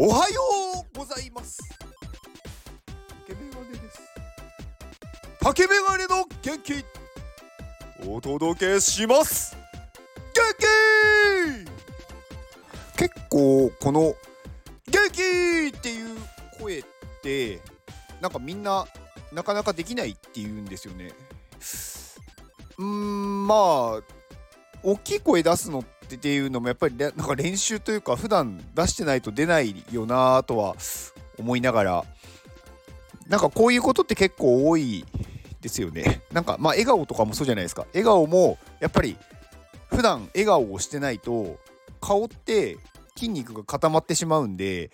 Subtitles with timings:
[0.00, 0.40] おはよ
[0.94, 1.58] うございます。
[3.26, 4.00] 竹メガネです。
[5.40, 6.84] 竹メガネの元気。
[8.08, 9.56] お届けします。
[10.36, 11.64] 元
[12.94, 12.96] 気。
[12.96, 14.14] 結構この
[14.86, 16.16] 元気っていう
[16.60, 16.84] 声っ
[17.20, 17.60] て
[18.20, 18.86] なんかみんな
[19.32, 21.10] なかなかできないって言うんですよね。
[22.78, 24.02] うんまあ
[24.84, 30.76] 大きい声出すのってっていうのもやっぱりなんか練習というか普段出してないと出ないよなとは
[31.38, 32.04] 思いながら
[33.28, 35.04] なんかこういうことって結構多い
[35.60, 36.22] ですよね。
[36.32, 37.86] なんかまあ笑顔とかもそうじゃないですか。
[37.92, 39.16] 笑顔もやっぱり
[39.90, 41.58] 普段笑顔をしてないと
[42.00, 42.78] 顔って
[43.16, 44.90] 筋肉が固まってしまうんで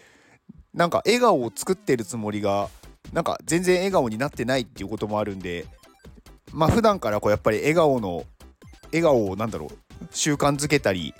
[0.73, 2.68] なんか笑顔を作ってるつもりが
[3.12, 5.66] なんか全然笑顔になってないっていうこともあるんで
[6.52, 8.24] まあ普段からこうやっぱり笑顔の
[8.87, 11.15] 笑顔をなんだろう習慣づけたり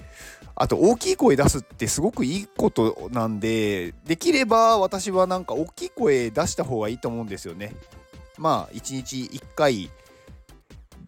[0.57, 7.75] あと大きい声出すってすごくいいことなんでできれば私はなんか大きい声出した方がいいと思うんですよね。
[8.39, 9.91] まあ1日1回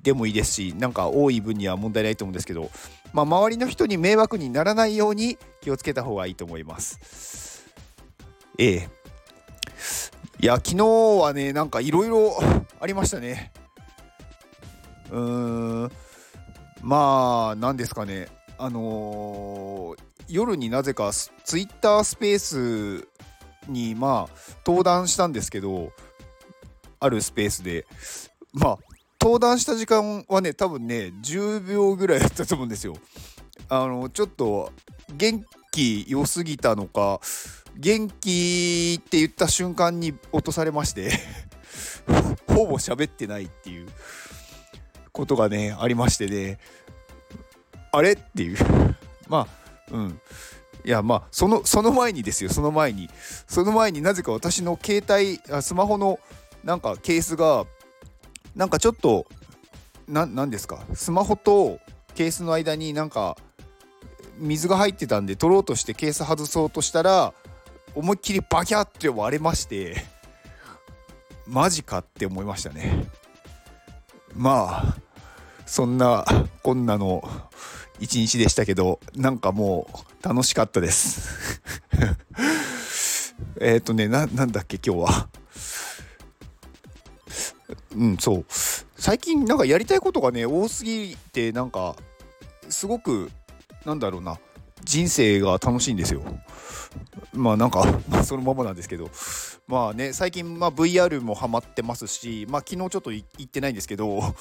[0.03, 2.71] でもいいですしなんか多い分には問題ないと思うんですけど
[3.13, 7.65] まあ周りの人に迷惑にならないように気をつけた方がいいと思います。
[8.59, 8.89] ええ。
[10.39, 12.37] いや昨日はねなんかいろいろ
[12.81, 13.53] ありましたね。
[15.11, 15.93] うーん。
[16.87, 18.29] まあ何ですかね。
[18.59, 23.09] あのー、夜になぜかツイッタースペース
[23.69, 24.35] にまあ
[24.65, 25.91] 登壇したんですけど
[27.01, 27.87] あるスペースで。
[28.53, 28.79] まあ
[29.21, 32.97] 登壇した時間はね多分ね10秒ぐらいだったと思うんですよ。
[33.69, 34.71] あのちょっと
[35.13, 37.21] 元気良すぎたのか
[37.77, 41.11] 元気って言った瞬間に落とされまして
[42.47, 43.89] ほぼ喋ってないっていう。
[45.17, 46.59] ことがねありましてね。
[47.91, 48.13] あれ？
[48.13, 48.59] っていう。
[49.29, 49.49] まあ
[49.91, 50.21] うん。
[50.85, 52.51] いやまあそのその前にですよ。
[52.51, 53.09] その前に。
[53.49, 56.21] その前になぜか私の携帯スマホの
[56.63, 57.65] なんかケースが
[58.55, 59.27] なんかちょっと
[60.07, 60.85] 何ですか？
[60.95, 61.79] スマホと
[62.15, 63.37] ケースの間になんか
[64.39, 67.33] 水が入ってたんで取ろうとしてケース外そうとしたら
[67.95, 70.05] 思いっきりバキャって割れまして。
[71.49, 73.07] マジかって思いましたね。
[74.35, 75.06] まあ
[75.67, 76.25] そんな
[76.63, 77.29] こんなの
[77.99, 79.89] 一日でしたけどなんかも
[80.23, 81.61] う楽しかったです。
[83.61, 85.29] えっとねななんだっけ今日は。
[87.95, 88.45] うんそう。
[88.97, 91.97] 最近なんかやりたいことがね多すぎてなんか
[92.69, 93.31] すごく
[93.85, 94.39] なんだろうな
[94.85, 96.23] 人生が楽しいんですよ。
[97.37, 97.85] まあなんか、
[98.25, 99.11] そのままなんですけど。
[99.69, 104.35] まあね最近、ま、VR もハマってますしまあ昨日ちょっと行ってないんですけど、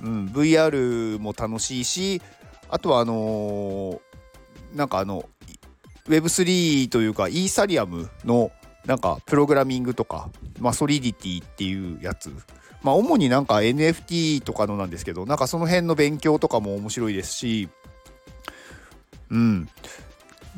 [0.00, 2.20] うん、VR も楽しいし
[2.68, 5.24] あとはあのー、なんかあの
[6.08, 8.50] Web3 というかイーサリアムの
[8.86, 12.32] なんかプログラミングとか、まあ、ソリディティっていうやつ。
[12.82, 17.68] まあ主になんか NFT とかのなんですけどなんかその辺の勉強とかも面白いですし。
[19.30, 19.68] うん。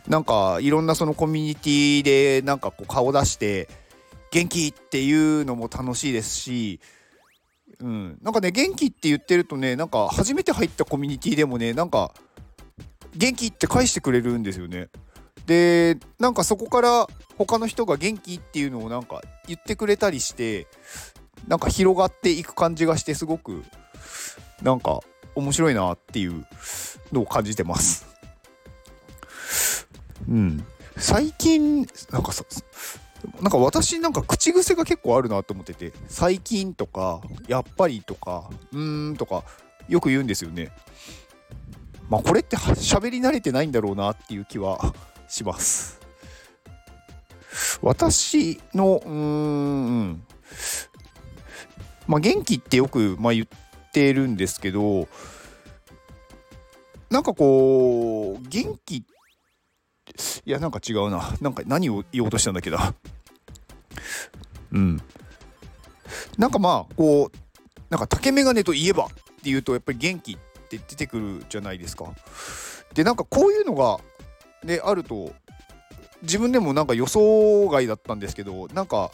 [0.08, 3.68] なんかいろんなそのコミュニティでなんかこう顔出して
[4.30, 6.80] 元気っていうのも楽しいですし
[7.80, 12.12] うん、なんかね元気って言ってるとねなんか初めて入ったコミュニティでもねなんか
[13.14, 14.88] 元気って返してくれるんですよね。
[15.46, 20.66] でなんかそこから他の人が元気っていうのをなんか言ってくれたりして
[21.46, 23.62] なんか広がっていく感じがしてすごく
[24.62, 25.00] なんか
[25.34, 26.46] 面白いなっていう
[27.12, 28.07] のを感じてます。
[30.28, 30.64] うん、
[30.96, 32.44] 最近なんかさ
[33.40, 39.42] なんか私なんか口癖が結構あるなと思ってて最近とかやっぱりとかうーんとか
[39.88, 40.70] よく言うんですよね。
[42.08, 44.94] まあこれって喋り慣れてないんだろうなっていう気は
[45.28, 45.98] します。
[47.82, 50.22] 私のうーん
[52.06, 53.46] まあ元気ってよくまあ言っ
[53.92, 55.08] てるんですけど
[57.10, 59.17] なんかこう元気って
[60.44, 61.34] いや、なんか違うな。
[61.40, 62.78] なんか何を言おうとしたんだっけど。
[64.72, 65.00] うん。
[66.36, 67.36] なんかまあ、こう、
[67.90, 69.08] なんか竹メガネといえばっ
[69.42, 70.36] ていうと、やっぱり元気っ
[70.68, 72.12] て出てくるじゃないですか。
[72.94, 74.00] で、なんかこういうのが、
[74.64, 75.32] ね、あると、
[76.22, 79.12] 自分でもなんか予想外だったんですけど、なんか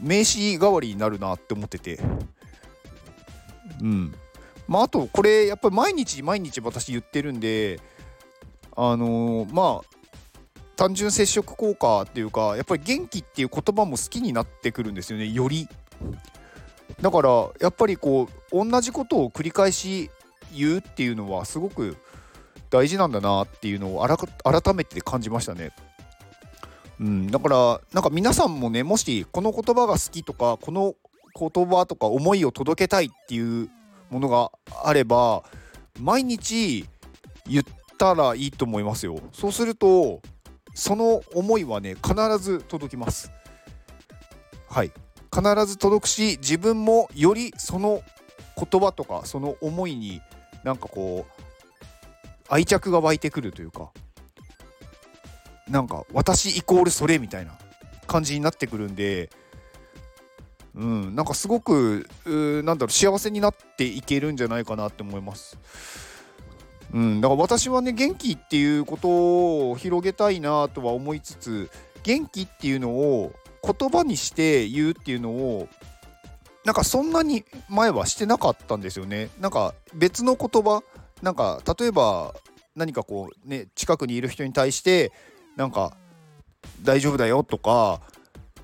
[0.00, 2.00] 名詞代わりになるなって思ってて。
[3.80, 4.14] うん。
[4.68, 7.80] まあ、あと、これ、やっぱり毎日毎日私言ってるんで、
[8.76, 9.95] あのー、まあ、
[10.76, 15.68] 単純接触効果っていうかやっぱり元気っていう言葉も好きになってくるんですよねより。
[17.00, 17.30] だから
[17.60, 20.10] やっぱりこう同じことを繰り返し
[20.54, 21.96] 言うっていうのはすごく
[22.70, 24.06] 大事なんだなっていうのを
[24.44, 25.72] 改めて感じましたね。
[27.00, 30.94] うん、だからなんか皆さんもねもしこの言葉が好きとかこの
[31.38, 33.70] 言葉とか思いを届けたいっていう
[34.10, 34.50] ものが
[34.84, 35.44] あれば
[36.00, 36.86] 毎日
[37.46, 37.64] 言っ
[37.98, 39.18] たらいいと思いますよ。
[39.32, 40.20] そうすると
[40.76, 43.32] その思いはね必ず届きます。
[44.68, 44.92] はい。
[45.34, 48.02] 必ず届くし自分もよりその
[48.56, 50.20] 言葉とかその思いに
[50.64, 51.42] なんかこう
[52.48, 53.90] 愛着が湧いてくるというか
[55.68, 57.52] なんか私イコールそれみたいな
[58.06, 59.30] 感じになってくるんで
[60.74, 65.58] うんなんかすごくなんだろう幸せになっていけるんじゃないかなって思います。
[66.96, 71.70] うんだから私はね元気っていうことを広げたいなとは思いつつ
[72.02, 75.68] 元気っていうのを言葉にして言うっていうのを
[76.64, 79.28] なんかそんなに前はしてなかったんですよね。
[79.40, 80.82] なんか別の言葉
[81.20, 82.34] なんか例えば
[82.74, 85.12] 何かこうね近くにいる人に対して
[85.54, 85.94] なんか
[86.82, 88.00] 大丈夫だよとか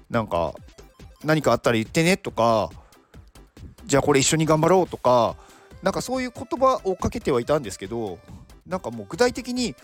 [0.08, 0.54] なんか
[1.22, 2.70] 何かあったら言ってねとか
[3.84, 5.36] じゃあこれ一緒に頑張ろうとか
[5.82, 8.18] なんかそういう言葉をかけてはいたんですけど
[8.66, 9.74] なんかもう具体的に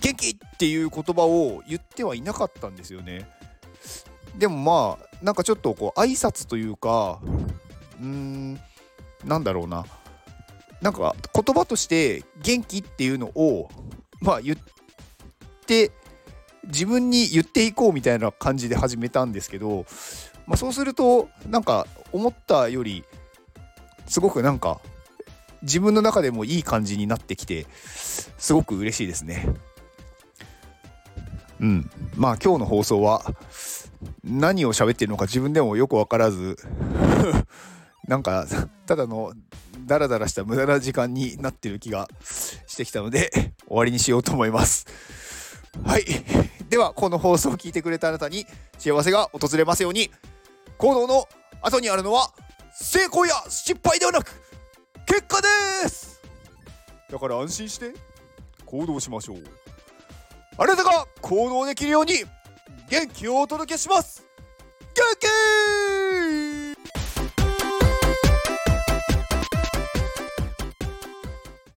[0.00, 3.28] 元気っていう言葉を言ってはいなかったんですよね。
[4.36, 7.20] でもまあなんかちょっとこう挨拶というか
[8.00, 8.60] うーん
[9.24, 9.84] なんだろうな
[10.80, 13.68] なんか言葉として元気っていうのを
[14.20, 14.58] まあ言っ
[15.66, 15.90] て
[16.64, 19.86] 自分に言っていこうみたいな感じで始めたんですけど、
[20.46, 23.04] まあ、そうするとなんか思ったより
[24.06, 24.80] すごくなんか
[25.62, 29.46] 自分の中でもいい感じになってきてすごく嬉しいですね。
[31.60, 33.24] うん、まあ今日の放送は
[34.22, 36.56] 何を喋ってるのか自分でもよく分からず
[38.06, 38.46] なんか
[38.86, 39.32] ただの
[39.86, 43.30] ダラダラした無駄な時間になってる気がしてきたので
[43.66, 44.86] 終わりにしようと思います。
[45.84, 46.04] はい。
[46.68, 48.46] では、この放送を聞いてくれたあなたに
[48.78, 50.10] 幸せが訪れますように、
[50.76, 51.28] 行動の
[51.62, 52.32] 後にあるのは
[52.74, 54.32] 成功や失敗ではなく、
[55.08, 56.20] 結果です！
[57.10, 57.94] だから安心して
[58.66, 59.42] 行動しましょう。
[60.58, 62.24] あなたが行動できるように
[62.90, 64.22] 元気をお届けします。
[64.94, 66.07] 元気!